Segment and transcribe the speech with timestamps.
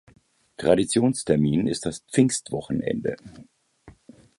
[0.57, 3.17] Traditionstermin ist das Pfingstwochenende.